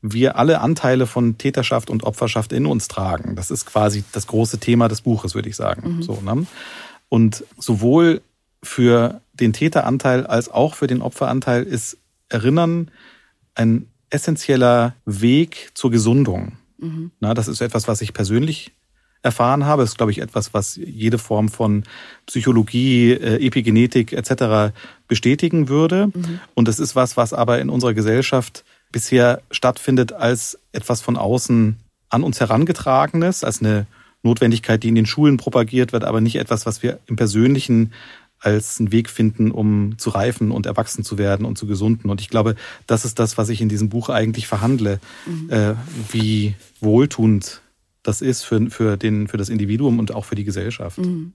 wir 0.01 0.37
alle 0.37 0.61
Anteile 0.61 1.05
von 1.05 1.37
Täterschaft 1.37 1.89
und 1.89 2.03
Opferschaft 2.03 2.53
in 2.53 2.65
uns 2.65 2.87
tragen. 2.87 3.35
Das 3.35 3.51
ist 3.51 3.65
quasi 3.65 4.03
das 4.11 4.27
große 4.27 4.59
Thema 4.59 4.87
des 4.87 5.01
Buches, 5.01 5.35
würde 5.35 5.49
ich 5.49 5.55
sagen. 5.55 5.97
Mhm. 5.97 6.03
So, 6.03 6.21
ne? 6.21 6.45
Und 7.09 7.43
sowohl 7.57 8.21
für 8.63 9.21
den 9.33 9.53
Täteranteil 9.53 10.25
als 10.25 10.49
auch 10.49 10.75
für 10.75 10.87
den 10.87 11.01
Opferanteil 11.01 11.63
ist 11.63 11.97
Erinnern 12.29 12.89
ein 13.55 13.87
essentieller 14.09 14.95
Weg 15.05 15.71
zur 15.73 15.91
Gesundung. 15.91 16.53
Mhm. 16.77 17.11
Na, 17.19 17.33
das 17.33 17.47
ist 17.47 17.61
etwas, 17.61 17.87
was 17.87 18.01
ich 18.01 18.13
persönlich 18.13 18.71
erfahren 19.23 19.65
habe. 19.65 19.83
Das 19.83 19.91
ist, 19.91 19.97
glaube 19.97 20.11
ich, 20.11 20.19
etwas, 20.19 20.53
was 20.53 20.75
jede 20.75 21.17
Form 21.17 21.49
von 21.49 21.83
Psychologie, 22.25 23.11
äh, 23.11 23.45
Epigenetik 23.45 24.13
etc. 24.13 24.73
bestätigen 25.07 25.69
würde. 25.69 26.07
Mhm. 26.07 26.39
Und 26.55 26.67
das 26.67 26.79
ist 26.79 26.95
was, 26.95 27.17
was 27.17 27.33
aber 27.33 27.59
in 27.59 27.69
unserer 27.69 27.93
Gesellschaft 27.93 28.63
bisher 28.91 29.41
stattfindet 29.51 30.13
als 30.13 30.59
etwas 30.71 31.01
von 31.01 31.17
außen 31.17 31.77
an 32.09 32.23
uns 32.23 32.39
herangetragenes, 32.39 33.43
als 33.43 33.61
eine 33.61 33.87
Notwendigkeit, 34.23 34.83
die 34.83 34.89
in 34.89 34.95
den 34.95 35.05
Schulen 35.05 35.37
propagiert 35.37 35.93
wird, 35.93 36.03
aber 36.03 36.21
nicht 36.21 36.35
etwas, 36.35 36.65
was 36.65 36.83
wir 36.83 36.99
im 37.07 37.15
Persönlichen 37.15 37.93
als 38.39 38.79
einen 38.79 38.91
Weg 38.91 39.09
finden, 39.09 39.51
um 39.51 39.97
zu 39.97 40.09
reifen 40.09 40.51
und 40.51 40.65
erwachsen 40.65 41.03
zu 41.03 41.17
werden 41.17 41.45
und 41.45 41.57
zu 41.57 41.67
gesunden. 41.67 42.09
Und 42.09 42.21
ich 42.21 42.29
glaube, 42.29 42.55
das 42.87 43.05
ist 43.05 43.19
das, 43.19 43.37
was 43.37 43.49
ich 43.49 43.61
in 43.61 43.69
diesem 43.69 43.89
Buch 43.89 44.09
eigentlich 44.09 44.47
verhandle, 44.47 44.99
mhm. 45.25 45.49
äh, 45.49 45.75
wie 46.11 46.55
wohltuend 46.79 47.61
das 48.03 48.21
ist 48.21 48.43
für, 48.43 48.69
für, 48.71 48.97
den, 48.97 49.27
für 49.27 49.37
das 49.37 49.49
Individuum 49.49 49.99
und 49.99 50.11
auch 50.11 50.25
für 50.25 50.35
die 50.35 50.43
Gesellschaft. 50.43 50.97
Mhm. 50.97 51.33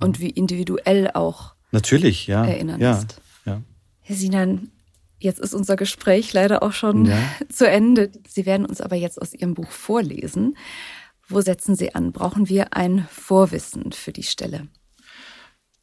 Und 0.00 0.20
wie 0.20 0.30
individuell 0.30 1.10
auch 1.14 1.54
Natürlich, 1.70 2.26
ja. 2.26 2.44
erinnern 2.44 2.80
ja, 2.80 2.98
ist. 2.98 3.20
Ja. 3.44 3.62
Herr 4.00 4.16
Sinan, 4.16 4.70
jetzt 5.18 5.40
ist 5.40 5.54
unser 5.54 5.76
Gespräch 5.76 6.32
leider 6.32 6.62
auch 6.62 6.72
schon 6.72 7.06
ja. 7.06 7.18
zu 7.48 7.68
Ende. 7.68 8.10
Sie 8.28 8.46
werden 8.46 8.66
uns 8.66 8.80
aber 8.80 8.96
jetzt 8.96 9.20
aus 9.20 9.34
Ihrem 9.34 9.54
Buch 9.54 9.70
vorlesen. 9.70 10.56
Wo 11.28 11.40
setzen 11.40 11.76
Sie 11.76 11.94
an? 11.94 12.12
Brauchen 12.12 12.48
wir 12.48 12.74
ein 12.74 13.06
Vorwissen 13.10 13.92
für 13.92 14.12
die 14.12 14.22
Stelle? 14.22 14.68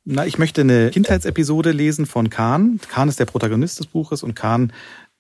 Na, 0.04 0.26
ich 0.26 0.38
möchte 0.38 0.62
eine 0.62 0.92
Kindheitsepisode 0.92 1.72
lesen 1.72 2.06
von 2.06 2.30
Kahn. 2.30 2.80
Kahn 2.90 3.10
ist 3.10 3.20
der 3.20 3.26
Protagonist 3.26 3.80
des 3.80 3.88
Buches 3.88 4.24
und 4.24 4.36
Kahn 4.36 4.72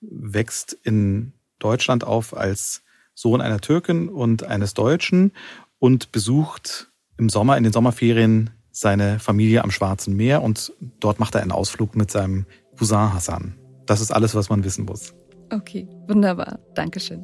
wächst 0.01 0.77
in 0.83 1.33
Deutschland 1.59 2.03
auf 2.03 2.35
als 2.35 2.83
Sohn 3.15 3.41
einer 3.41 3.61
Türkin 3.61 4.09
und 4.09 4.43
eines 4.43 4.73
Deutschen 4.73 5.31
und 5.79 6.11
besucht 6.11 6.91
im 7.17 7.29
Sommer, 7.29 7.57
in 7.57 7.63
den 7.63 7.73
Sommerferien, 7.73 8.51
seine 8.71 9.19
Familie 9.19 9.63
am 9.63 9.71
Schwarzen 9.71 10.15
Meer 10.15 10.43
und 10.43 10.73
dort 10.99 11.19
macht 11.19 11.33
er 11.33 11.41
einen 11.41 11.51
Ausflug 11.51 11.95
mit 11.95 12.11
seinem 12.11 12.45
Cousin 12.77 13.13
Hassan. 13.13 13.55
Das 13.85 14.01
ist 14.01 14.11
alles, 14.11 14.35
was 14.35 14.49
man 14.49 14.63
wissen 14.63 14.85
muss. 14.85 15.13
Okay, 15.51 15.87
wunderbar. 16.07 16.59
Dankeschön. 16.73 17.23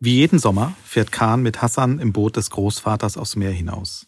Wie 0.00 0.14
jeden 0.14 0.38
Sommer 0.38 0.76
fährt 0.84 1.10
Khan 1.10 1.42
mit 1.42 1.60
Hassan 1.60 1.98
im 1.98 2.12
Boot 2.12 2.36
des 2.36 2.50
Großvaters 2.50 3.16
aufs 3.16 3.34
Meer 3.34 3.50
hinaus. 3.50 4.06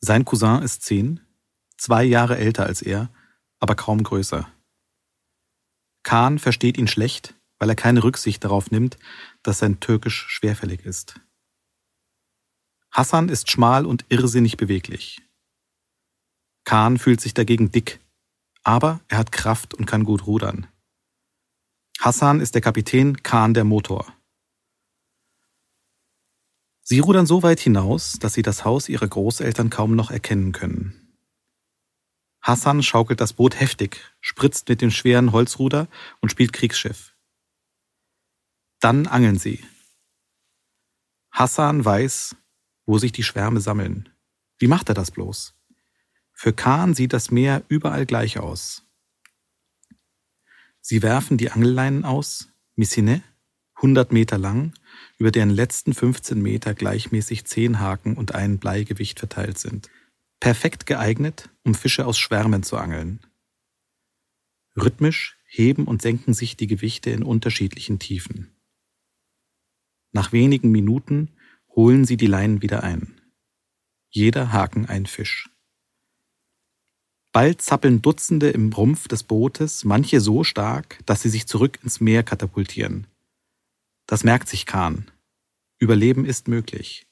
Sein 0.00 0.26
Cousin 0.26 0.62
ist 0.62 0.82
zehn, 0.82 1.20
zwei 1.78 2.04
Jahre 2.04 2.36
älter 2.36 2.66
als 2.66 2.82
er, 2.82 3.08
aber 3.60 3.76
kaum 3.76 4.02
größer. 4.02 4.46
Khan 6.02 6.38
versteht 6.38 6.76
ihn 6.76 6.88
schlecht, 6.88 7.34
weil 7.58 7.70
er 7.70 7.76
keine 7.76 8.04
Rücksicht 8.04 8.44
darauf 8.44 8.70
nimmt, 8.70 8.98
dass 9.42 9.60
sein 9.60 9.80
Türkisch 9.80 10.26
schwerfällig 10.28 10.84
ist. 10.84 11.20
Hassan 12.92 13.30
ist 13.30 13.50
schmal 13.50 13.86
und 13.86 14.04
irrsinnig 14.10 14.58
beweglich. 14.58 15.22
Khan 16.64 16.98
fühlt 16.98 17.22
sich 17.22 17.32
dagegen 17.32 17.72
dick, 17.72 18.00
aber 18.62 19.00
er 19.08 19.18
hat 19.18 19.32
Kraft 19.32 19.72
und 19.72 19.86
kann 19.86 20.04
gut 20.04 20.26
rudern. 20.26 20.68
Hassan 21.98 22.40
ist 22.40 22.54
der 22.54 22.60
Kapitän, 22.60 23.22
Khan 23.22 23.54
der 23.54 23.64
Motor. 23.64 24.12
Sie 26.82 26.98
rudern 26.98 27.26
so 27.26 27.42
weit 27.42 27.60
hinaus, 27.60 28.18
dass 28.18 28.34
sie 28.34 28.42
das 28.42 28.64
Haus 28.64 28.88
ihrer 28.88 29.08
Großeltern 29.08 29.70
kaum 29.70 29.96
noch 29.96 30.10
erkennen 30.10 30.52
können. 30.52 31.16
Hassan 32.42 32.82
schaukelt 32.82 33.20
das 33.20 33.32
Boot 33.32 33.58
heftig, 33.58 34.00
spritzt 34.20 34.68
mit 34.68 34.82
dem 34.82 34.90
schweren 34.90 35.32
Holzruder 35.32 35.88
und 36.20 36.30
spielt 36.30 36.52
Kriegsschiff. 36.52 37.14
Dann 38.80 39.06
angeln 39.06 39.38
sie. 39.38 39.64
Hassan 41.30 41.84
weiß, 41.84 42.36
wo 42.86 42.98
sich 42.98 43.12
die 43.12 43.22
Schwärme 43.22 43.60
sammeln. 43.60 44.08
Wie 44.58 44.66
macht 44.66 44.88
er 44.88 44.94
das 44.94 45.10
bloß? 45.10 45.54
Für 46.32 46.52
Kahn 46.52 46.94
sieht 46.94 47.12
das 47.12 47.30
Meer 47.30 47.62
überall 47.68 48.06
gleich 48.06 48.38
aus. 48.38 48.86
Sie 50.80 51.02
werfen 51.02 51.38
die 51.38 51.50
Angelleinen 51.50 52.04
aus, 52.04 52.48
Missine, 52.74 53.22
100 53.76 54.12
Meter 54.12 54.38
lang, 54.38 54.74
über 55.18 55.30
deren 55.30 55.50
letzten 55.50 55.94
15 55.94 56.40
Meter 56.40 56.74
gleichmäßig 56.74 57.44
zehn 57.44 57.80
Haken 57.80 58.16
und 58.16 58.34
ein 58.34 58.58
Bleigewicht 58.58 59.18
verteilt 59.18 59.58
sind. 59.58 59.90
Perfekt 60.40 60.86
geeignet, 60.86 61.50
um 61.62 61.74
Fische 61.74 62.06
aus 62.06 62.18
Schwärmen 62.18 62.62
zu 62.62 62.76
angeln. 62.76 63.20
Rhythmisch 64.76 65.38
heben 65.46 65.84
und 65.84 66.02
senken 66.02 66.34
sich 66.34 66.56
die 66.56 66.66
Gewichte 66.66 67.10
in 67.10 67.22
unterschiedlichen 67.22 67.98
Tiefen. 67.98 68.56
Nach 70.12 70.32
wenigen 70.32 70.70
Minuten 70.70 71.30
holen 71.74 72.04
sie 72.04 72.16
die 72.16 72.26
Leinen 72.26 72.62
wieder 72.62 72.82
ein. 72.82 73.20
Jeder 74.10 74.52
Haken 74.52 74.86
ein 74.86 75.06
Fisch. 75.06 75.48
Bald 77.32 77.62
zappeln 77.62 78.02
Dutzende 78.02 78.50
im 78.50 78.72
Rumpf 78.72 79.08
des 79.08 79.22
Bootes, 79.22 79.84
manche 79.84 80.20
so 80.20 80.44
stark, 80.44 80.98
dass 81.06 81.22
sie 81.22 81.30
sich 81.30 81.46
zurück 81.46 81.78
ins 81.82 81.98
Meer 81.98 82.22
katapultieren. 82.22 83.06
Das 84.06 84.22
merkt 84.22 84.48
sich 84.48 84.66
Kahn. 84.66 85.10
Überleben 85.78 86.26
ist 86.26 86.46
möglich. 86.46 87.06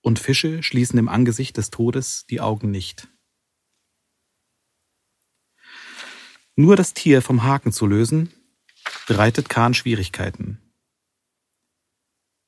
Und 0.00 0.18
Fische 0.18 0.64
schließen 0.64 0.98
im 0.98 1.08
Angesicht 1.08 1.56
des 1.56 1.70
Todes 1.70 2.26
die 2.26 2.40
Augen 2.40 2.72
nicht. 2.72 3.08
Nur 6.56 6.74
das 6.74 6.92
Tier 6.92 7.22
vom 7.22 7.44
Haken 7.44 7.72
zu 7.72 7.86
lösen, 7.86 8.32
bereitet 9.06 9.48
Kahn 9.48 9.74
Schwierigkeiten. 9.74 10.63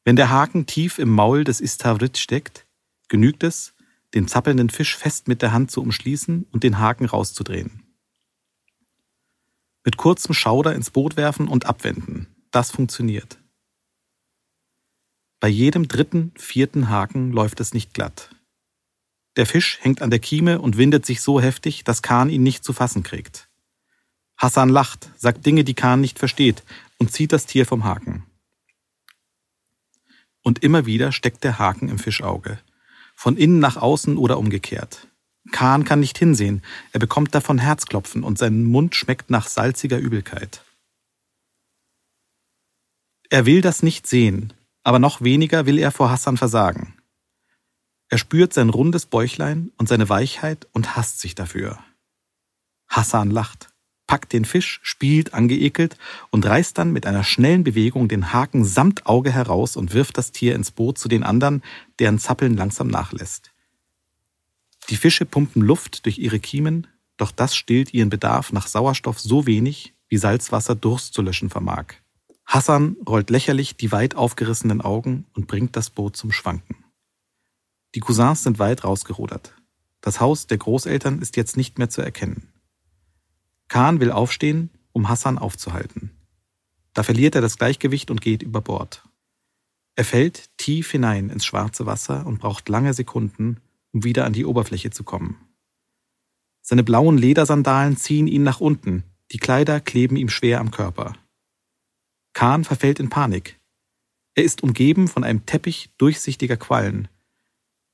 Wenn 0.06 0.14
der 0.14 0.30
Haken 0.30 0.66
tief 0.66 1.00
im 1.00 1.10
Maul 1.10 1.42
des 1.42 1.60
Istavrit 1.60 2.16
steckt, 2.16 2.64
genügt 3.08 3.42
es, 3.42 3.74
den 4.14 4.28
zappelnden 4.28 4.70
Fisch 4.70 4.96
fest 4.96 5.26
mit 5.26 5.42
der 5.42 5.50
Hand 5.50 5.72
zu 5.72 5.82
umschließen 5.82 6.46
und 6.52 6.62
den 6.62 6.78
Haken 6.78 7.06
rauszudrehen. 7.06 7.82
Mit 9.84 9.96
kurzem 9.96 10.32
Schauder 10.32 10.76
ins 10.76 10.92
Boot 10.92 11.16
werfen 11.16 11.48
und 11.48 11.66
abwenden. 11.66 12.28
Das 12.52 12.70
funktioniert. 12.70 13.38
Bei 15.40 15.48
jedem 15.48 15.88
dritten, 15.88 16.32
vierten 16.36 16.88
Haken 16.88 17.32
läuft 17.32 17.58
es 17.58 17.74
nicht 17.74 17.92
glatt. 17.92 18.30
Der 19.34 19.44
Fisch 19.44 19.80
hängt 19.82 20.02
an 20.02 20.10
der 20.10 20.20
Kieme 20.20 20.60
und 20.60 20.76
windet 20.76 21.04
sich 21.04 21.20
so 21.20 21.40
heftig, 21.40 21.82
dass 21.82 22.02
Kahn 22.02 22.30
ihn 22.30 22.44
nicht 22.44 22.62
zu 22.62 22.72
fassen 22.72 23.02
kriegt. 23.02 23.48
Hassan 24.36 24.68
lacht, 24.68 25.10
sagt 25.16 25.44
Dinge, 25.44 25.64
die 25.64 25.74
Kahn 25.74 26.00
nicht 26.00 26.20
versteht 26.20 26.62
und 26.96 27.10
zieht 27.10 27.32
das 27.32 27.46
Tier 27.46 27.66
vom 27.66 27.82
Haken. 27.82 28.24
Und 30.46 30.62
immer 30.62 30.86
wieder 30.86 31.10
steckt 31.10 31.42
der 31.42 31.58
Haken 31.58 31.88
im 31.88 31.98
Fischauge. 31.98 32.60
Von 33.16 33.36
innen 33.36 33.58
nach 33.58 33.76
außen 33.76 34.16
oder 34.16 34.38
umgekehrt. 34.38 35.08
Kahn 35.50 35.82
kann 35.82 35.98
nicht 35.98 36.18
hinsehen, 36.18 36.62
er 36.92 37.00
bekommt 37.00 37.34
davon 37.34 37.58
Herzklopfen 37.58 38.22
und 38.22 38.38
sein 38.38 38.62
Mund 38.62 38.94
schmeckt 38.94 39.28
nach 39.28 39.48
salziger 39.48 39.98
Übelkeit. 39.98 40.62
Er 43.28 43.44
will 43.44 43.60
das 43.60 43.82
nicht 43.82 44.06
sehen, 44.06 44.52
aber 44.84 45.00
noch 45.00 45.20
weniger 45.20 45.66
will 45.66 45.80
er 45.80 45.90
vor 45.90 46.10
Hassan 46.10 46.36
versagen. 46.36 46.96
Er 48.08 48.18
spürt 48.18 48.54
sein 48.54 48.68
rundes 48.68 49.06
Bäuchlein 49.06 49.72
und 49.78 49.88
seine 49.88 50.08
Weichheit 50.08 50.68
und 50.70 50.94
hasst 50.94 51.18
sich 51.18 51.34
dafür. 51.34 51.80
Hassan 52.86 53.32
lacht, 53.32 53.74
packt 54.06 54.32
den 54.32 54.44
Fisch, 54.44 54.80
spielt 54.82 55.34
angeekelt 55.34 55.96
und 56.30 56.46
reißt 56.46 56.78
dann 56.78 56.92
mit 56.92 57.06
einer 57.06 57.24
schnellen 57.24 57.64
Bewegung 57.64 58.08
den 58.08 58.32
Haken 58.32 58.64
samt 58.64 59.06
Auge 59.06 59.32
heraus 59.32 59.76
und 59.76 59.94
wirft 59.94 60.18
das 60.18 60.32
Tier 60.32 60.54
ins 60.54 60.70
Boot 60.70 60.98
zu 60.98 61.08
den 61.08 61.22
anderen, 61.22 61.62
deren 61.98 62.18
Zappeln 62.18 62.56
langsam 62.56 62.88
nachlässt. 62.88 63.52
Die 64.88 64.96
Fische 64.96 65.26
pumpen 65.26 65.62
Luft 65.62 66.04
durch 66.04 66.18
ihre 66.18 66.38
Kiemen, 66.38 66.86
doch 67.16 67.32
das 67.32 67.56
stillt 67.56 67.92
ihren 67.92 68.10
Bedarf 68.10 68.52
nach 68.52 68.66
Sauerstoff 68.66 69.18
so 69.18 69.46
wenig, 69.46 69.94
wie 70.08 70.18
Salzwasser 70.18 70.74
Durst 70.74 71.14
zu 71.14 71.22
löschen 71.22 71.50
vermag. 71.50 71.94
Hassan 72.44 72.96
rollt 73.08 73.30
lächerlich 73.30 73.76
die 73.76 73.90
weit 73.90 74.14
aufgerissenen 74.14 74.80
Augen 74.80 75.26
und 75.34 75.48
bringt 75.48 75.74
das 75.74 75.90
Boot 75.90 76.16
zum 76.16 76.30
Schwanken. 76.30 76.84
Die 77.96 78.00
Cousins 78.00 78.44
sind 78.44 78.60
weit 78.60 78.84
rausgerudert. 78.84 79.54
Das 80.00 80.20
Haus 80.20 80.46
der 80.46 80.58
Großeltern 80.58 81.20
ist 81.20 81.36
jetzt 81.36 81.56
nicht 81.56 81.78
mehr 81.78 81.90
zu 81.90 82.02
erkennen. 82.02 82.52
Khan 83.68 84.00
will 84.00 84.10
aufstehen, 84.10 84.70
um 84.92 85.08
Hassan 85.08 85.38
aufzuhalten. 85.38 86.10
Da 86.94 87.02
verliert 87.02 87.34
er 87.34 87.40
das 87.40 87.58
Gleichgewicht 87.58 88.10
und 88.10 88.20
geht 88.20 88.42
über 88.42 88.60
Bord. 88.60 89.04
Er 89.96 90.04
fällt 90.04 90.56
tief 90.56 90.90
hinein 90.90 91.30
ins 91.30 91.44
schwarze 91.44 91.86
Wasser 91.86 92.26
und 92.26 92.38
braucht 92.38 92.68
lange 92.68 92.94
Sekunden, 92.94 93.60
um 93.92 94.04
wieder 94.04 94.24
an 94.24 94.32
die 94.32 94.44
Oberfläche 94.44 94.90
zu 94.90 95.04
kommen. 95.04 95.36
Seine 96.62 96.84
blauen 96.84 97.18
Ledersandalen 97.18 97.96
ziehen 97.96 98.26
ihn 98.26 98.42
nach 98.42 98.60
unten, 98.60 99.04
die 99.32 99.38
Kleider 99.38 99.80
kleben 99.80 100.16
ihm 100.16 100.28
schwer 100.28 100.60
am 100.60 100.70
Körper. 100.70 101.14
Kahn 102.32 102.64
verfällt 102.64 103.00
in 103.00 103.08
Panik. 103.08 103.58
Er 104.34 104.44
ist 104.44 104.62
umgeben 104.62 105.08
von 105.08 105.24
einem 105.24 105.46
Teppich 105.46 105.90
durchsichtiger 105.96 106.56
Quallen. 106.56 107.08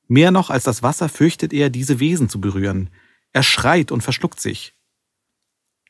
Mehr 0.08 0.30
noch 0.30 0.50
als 0.50 0.64
das 0.64 0.82
Wasser 0.82 1.08
fürchtet 1.08 1.52
er, 1.52 1.70
diese 1.70 2.00
Wesen 2.00 2.28
zu 2.28 2.40
berühren. 2.40 2.90
Er 3.32 3.42
schreit 3.42 3.92
und 3.92 4.02
verschluckt 4.02 4.40
sich. 4.40 4.74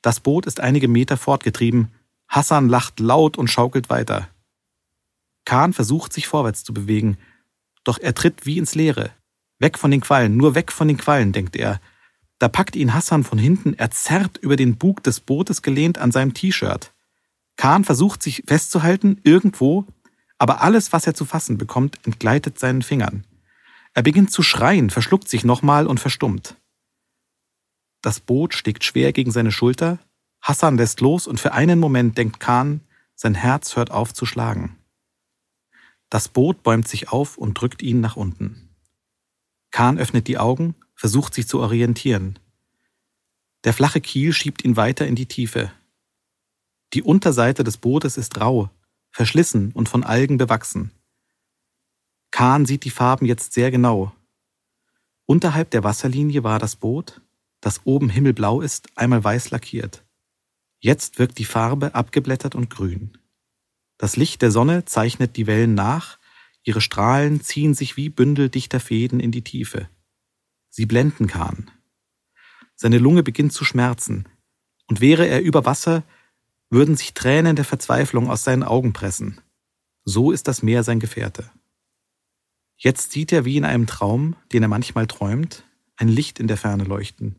Das 0.02 0.20
Boot 0.20 0.46
ist 0.46 0.60
einige 0.60 0.88
Meter 0.88 1.16
fortgetrieben. 1.16 1.92
Hassan 2.28 2.68
lacht 2.68 3.00
laut 3.00 3.38
und 3.38 3.48
schaukelt 3.48 3.88
weiter. 3.88 4.28
Kahn 5.44 5.72
versucht, 5.72 6.12
sich 6.12 6.26
vorwärts 6.26 6.64
zu 6.64 6.74
bewegen, 6.74 7.18
doch 7.84 7.98
er 7.98 8.14
tritt 8.14 8.46
wie 8.46 8.58
ins 8.58 8.74
Leere. 8.74 9.10
Weg 9.58 9.78
von 9.78 9.90
den 9.90 10.00
Quallen, 10.00 10.36
nur 10.36 10.54
weg 10.54 10.72
von 10.72 10.88
den 10.88 10.96
Quallen, 10.96 11.32
denkt 11.32 11.56
er. 11.56 11.80
Da 12.38 12.48
packt 12.48 12.74
ihn 12.74 12.94
Hassan 12.94 13.22
von 13.22 13.38
hinten, 13.38 13.74
er 13.74 13.90
zerrt 13.90 14.38
über 14.38 14.56
den 14.56 14.76
Bug 14.76 15.02
des 15.02 15.20
Bootes 15.20 15.62
gelehnt 15.62 15.98
an 15.98 16.10
seinem 16.10 16.34
T-Shirt. 16.34 16.92
Kahn 17.56 17.84
versucht 17.84 18.22
sich 18.22 18.42
festzuhalten, 18.46 19.20
irgendwo, 19.22 19.86
aber 20.38 20.62
alles, 20.62 20.92
was 20.92 21.06
er 21.06 21.14
zu 21.14 21.24
fassen 21.24 21.58
bekommt, 21.58 21.98
entgleitet 22.04 22.58
seinen 22.58 22.82
Fingern. 22.82 23.24
Er 23.94 24.02
beginnt 24.02 24.32
zu 24.32 24.42
schreien, 24.42 24.90
verschluckt 24.90 25.28
sich 25.28 25.44
nochmal 25.44 25.86
und 25.86 26.00
verstummt. 26.00 26.56
Das 28.02 28.20
Boot 28.20 28.52
schlägt 28.52 28.84
schwer 28.84 29.12
gegen 29.12 29.30
seine 29.30 29.52
Schulter. 29.52 29.98
Hassan 30.42 30.76
lässt 30.76 31.00
los 31.00 31.26
und 31.26 31.40
für 31.40 31.52
einen 31.52 31.78
Moment 31.78 32.18
denkt 32.18 32.40
Khan, 32.40 32.80
sein 33.14 33.34
Herz 33.34 33.76
hört 33.76 33.92
auf 33.92 34.12
zu 34.12 34.26
schlagen. 34.26 34.76
Das 36.10 36.28
Boot 36.28 36.62
bäumt 36.62 36.88
sich 36.88 37.10
auf 37.10 37.38
und 37.38 37.54
drückt 37.54 37.80
ihn 37.80 38.00
nach 38.00 38.16
unten. 38.16 38.68
Khan 39.70 39.98
öffnet 39.98 40.28
die 40.28 40.36
Augen, 40.36 40.74
versucht 40.94 41.32
sich 41.32 41.48
zu 41.48 41.60
orientieren. 41.60 42.38
Der 43.64 43.72
flache 43.72 44.00
Kiel 44.00 44.32
schiebt 44.32 44.64
ihn 44.64 44.76
weiter 44.76 45.06
in 45.06 45.14
die 45.14 45.26
Tiefe. 45.26 45.70
Die 46.92 47.02
Unterseite 47.02 47.64
des 47.64 47.78
Bootes 47.78 48.16
ist 48.18 48.38
rau, 48.40 48.68
verschlissen 49.12 49.72
und 49.72 49.88
von 49.88 50.04
Algen 50.04 50.36
bewachsen. 50.36 50.90
Kahn 52.32 52.66
sieht 52.66 52.84
die 52.84 52.90
Farben 52.90 53.26
jetzt 53.26 53.52
sehr 53.52 53.70
genau. 53.70 54.12
Unterhalb 55.24 55.70
der 55.70 55.84
Wasserlinie 55.84 56.42
war 56.42 56.58
das 56.58 56.76
Boot, 56.76 57.20
das 57.62 57.80
oben 57.84 58.10
himmelblau 58.10 58.60
ist, 58.60 58.88
einmal 58.96 59.24
weiß 59.24 59.50
lackiert. 59.50 60.04
Jetzt 60.80 61.18
wirkt 61.18 61.38
die 61.38 61.46
Farbe 61.46 61.94
abgeblättert 61.94 62.54
und 62.54 62.68
grün. 62.68 63.16
Das 63.96 64.16
Licht 64.16 64.42
der 64.42 64.50
Sonne 64.50 64.84
zeichnet 64.84 65.36
die 65.36 65.46
Wellen 65.46 65.74
nach, 65.74 66.18
ihre 66.64 66.80
Strahlen 66.80 67.40
ziehen 67.40 67.72
sich 67.72 67.96
wie 67.96 68.10
Bündel 68.10 68.50
dichter 68.50 68.80
Fäden 68.80 69.20
in 69.20 69.30
die 69.30 69.42
Tiefe. 69.42 69.88
Sie 70.70 70.86
blenden 70.86 71.28
Kahn. 71.28 71.70
Seine 72.74 72.98
Lunge 72.98 73.22
beginnt 73.22 73.52
zu 73.52 73.64
schmerzen, 73.64 74.28
und 74.88 75.00
wäre 75.00 75.26
er 75.26 75.40
über 75.40 75.64
Wasser, 75.64 76.02
würden 76.68 76.96
sich 76.96 77.14
Tränen 77.14 77.54
der 77.54 77.64
Verzweiflung 77.64 78.28
aus 78.28 78.42
seinen 78.42 78.64
Augen 78.64 78.92
pressen. 78.92 79.40
So 80.04 80.32
ist 80.32 80.48
das 80.48 80.62
Meer 80.62 80.82
sein 80.82 80.98
Gefährte. 80.98 81.50
Jetzt 82.76 83.12
sieht 83.12 83.30
er 83.30 83.44
wie 83.44 83.56
in 83.56 83.64
einem 83.64 83.86
Traum, 83.86 84.34
den 84.52 84.64
er 84.64 84.68
manchmal 84.68 85.06
träumt, 85.06 85.64
ein 85.96 86.08
Licht 86.08 86.40
in 86.40 86.48
der 86.48 86.56
Ferne 86.56 86.82
leuchten. 86.82 87.36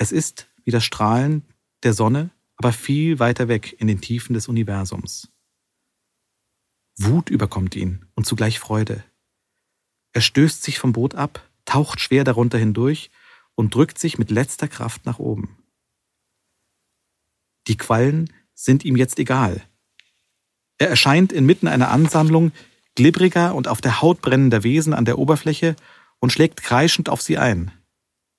Es 0.00 0.12
ist 0.12 0.48
wie 0.64 0.70
das 0.70 0.82
Strahlen 0.82 1.44
der 1.82 1.92
Sonne, 1.92 2.30
aber 2.56 2.72
viel 2.72 3.18
weiter 3.18 3.48
weg 3.48 3.76
in 3.78 3.86
den 3.86 4.00
Tiefen 4.00 4.32
des 4.32 4.48
Universums. 4.48 5.28
Wut 6.96 7.28
überkommt 7.28 7.76
ihn 7.76 8.06
und 8.14 8.24
zugleich 8.24 8.58
Freude. 8.58 9.04
Er 10.14 10.22
stößt 10.22 10.62
sich 10.62 10.78
vom 10.78 10.92
Boot 10.92 11.14
ab, 11.14 11.46
taucht 11.66 12.00
schwer 12.00 12.24
darunter 12.24 12.56
hindurch 12.56 13.10
und 13.54 13.74
drückt 13.74 13.98
sich 13.98 14.16
mit 14.16 14.30
letzter 14.30 14.68
Kraft 14.68 15.04
nach 15.04 15.18
oben. 15.18 15.58
Die 17.68 17.76
Quallen 17.76 18.32
sind 18.54 18.86
ihm 18.86 18.96
jetzt 18.96 19.18
egal. 19.18 19.62
Er 20.78 20.88
erscheint 20.88 21.30
inmitten 21.30 21.68
einer 21.68 21.90
Ansammlung 21.90 22.52
glibbriger 22.94 23.54
und 23.54 23.68
auf 23.68 23.82
der 23.82 24.00
Haut 24.00 24.22
brennender 24.22 24.62
Wesen 24.62 24.94
an 24.94 25.04
der 25.04 25.18
Oberfläche 25.18 25.76
und 26.20 26.32
schlägt 26.32 26.62
kreischend 26.62 27.10
auf 27.10 27.20
sie 27.20 27.36
ein. 27.36 27.70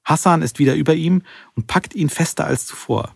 Hassan 0.03 0.41
ist 0.41 0.59
wieder 0.59 0.75
über 0.75 0.93
ihm 0.93 1.23
und 1.55 1.67
packt 1.67 1.95
ihn 1.95 2.09
fester 2.09 2.45
als 2.45 2.65
zuvor. 2.65 3.15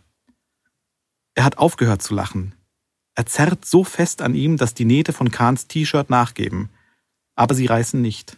Er 1.34 1.44
hat 1.44 1.58
aufgehört 1.58 2.02
zu 2.02 2.14
lachen. 2.14 2.56
Er 3.16 3.26
zerrt 3.26 3.66
so 3.66 3.84
fest 3.84 4.22
an 4.22 4.36
ihm, 4.36 4.58
dass 4.58 4.74
die 4.74 4.86
Nähte 4.86 5.14
von 5.14 5.32
Kahns 5.32 5.68
T-Shirt 5.68 6.10
nachgeben, 6.10 6.70
aber 7.36 7.56
sie 7.56 7.66
reißen 7.66 8.02
nicht. 8.02 8.38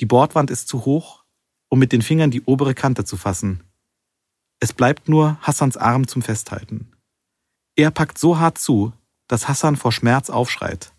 Die 0.00 0.06
Bordwand 0.06 0.50
ist 0.50 0.68
zu 0.68 0.84
hoch, 0.84 1.24
um 1.68 1.78
mit 1.78 1.92
den 1.92 2.02
Fingern 2.02 2.30
die 2.30 2.42
obere 2.42 2.74
Kante 2.74 3.04
zu 3.04 3.16
fassen. 3.16 3.62
Es 4.60 4.72
bleibt 4.72 5.08
nur 5.08 5.38
Hassans 5.40 5.76
Arm 5.76 6.06
zum 6.06 6.22
Festhalten. 6.22 6.92
Er 7.74 7.90
packt 7.90 8.18
so 8.18 8.38
hart 8.38 8.58
zu, 8.58 8.92
dass 9.28 9.48
Hassan 9.48 9.76
vor 9.76 9.92
Schmerz 9.92 10.30
aufschreit. 10.30 10.92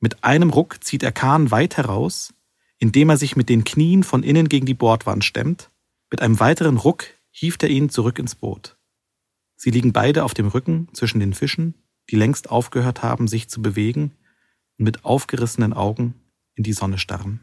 Mit 0.00 0.24
einem 0.24 0.50
Ruck 0.50 0.84
zieht 0.84 1.02
er 1.02 1.12
Kahn 1.12 1.50
weit 1.50 1.76
heraus, 1.76 2.33
indem 2.78 3.10
er 3.10 3.16
sich 3.16 3.36
mit 3.36 3.48
den 3.48 3.64
Knien 3.64 4.02
von 4.02 4.22
innen 4.22 4.48
gegen 4.48 4.66
die 4.66 4.74
Bordwand 4.74 5.24
stemmt. 5.24 5.70
Mit 6.10 6.20
einem 6.20 6.40
weiteren 6.40 6.76
Ruck 6.76 7.06
hieft 7.30 7.62
er 7.62 7.70
ihn 7.70 7.90
zurück 7.90 8.18
ins 8.18 8.34
Boot. 8.34 8.76
Sie 9.56 9.70
liegen 9.70 9.92
beide 9.92 10.24
auf 10.24 10.34
dem 10.34 10.48
Rücken 10.48 10.88
zwischen 10.92 11.20
den 11.20 11.34
Fischen, 11.34 11.74
die 12.10 12.16
längst 12.16 12.50
aufgehört 12.50 13.02
haben, 13.02 13.28
sich 13.28 13.48
zu 13.48 13.62
bewegen 13.62 14.12
und 14.78 14.84
mit 14.84 15.04
aufgerissenen 15.04 15.72
Augen 15.72 16.14
in 16.54 16.64
die 16.64 16.72
Sonne 16.72 16.98
starren. 16.98 17.40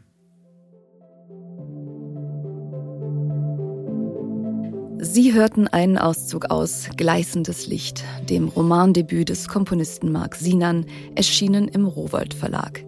Sie 5.04 5.34
hörten 5.34 5.66
einen 5.66 5.98
Auszug 5.98 6.46
aus 6.46 6.88
Gleißendes 6.96 7.66
Licht, 7.66 8.04
dem 8.30 8.46
Romandebüt 8.46 9.30
des 9.30 9.48
Komponisten 9.48 10.12
Marc 10.12 10.36
Sinan, 10.36 10.86
erschienen 11.16 11.66
im 11.66 11.86
Rowold 11.86 12.34
Verlag. 12.34 12.84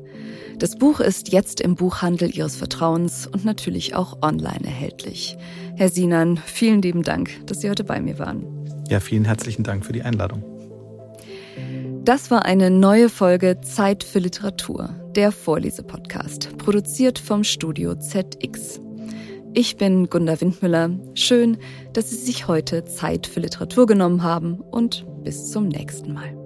Das 0.59 0.77
Buch 0.77 1.01
ist 1.01 1.33
jetzt 1.33 1.61
im 1.61 1.75
Buchhandel 1.75 2.35
Ihres 2.35 2.57
Vertrauens 2.57 3.27
und 3.27 3.45
natürlich 3.45 3.95
auch 3.95 4.23
online 4.23 4.65
erhältlich. 4.65 5.37
Herr 5.77 5.89
Sinan, 5.89 6.37
vielen 6.37 6.81
lieben 6.81 7.03
Dank, 7.03 7.31
dass 7.47 7.61
Sie 7.61 7.71
heute 7.71 7.85
bei 7.85 8.01
mir 8.01 8.19
waren. 8.19 8.45
Ja, 8.89 9.01
vielen 9.01 9.25
herzlichen 9.25 9.65
Dank 9.65 9.85
für 9.85 9.93
die 9.93 10.03
Einladung. 10.03 10.45
Das 12.05 12.31
war 12.31 12.45
eine 12.45 12.71
neue 12.71 13.09
Folge 13.09 13.61
Zeit 13.63 14.05
für 14.05 14.19
Literatur, 14.19 14.91
der 15.17 15.33
Vorlesepodcast, 15.33 16.59
produziert 16.59 17.19
vom 17.19 17.43
Studio 17.45 17.95
ZX. 17.95 18.81
Ich 19.55 19.77
bin 19.77 20.11
Gunda 20.11 20.41
Windmüller. 20.41 20.91
Schön, 21.15 21.57
dass 21.93 22.11
Sie 22.11 22.17
sich 22.17 22.47
heute 22.47 22.85
Zeit 22.85 23.27
für 23.27 23.41
Literatur 23.41 23.87
genommen 23.87 24.23
haben 24.23 24.61
und 24.61 25.07
bis 25.23 25.51
zum 25.51 25.69
nächsten 25.69 26.13
Mal. 26.13 26.44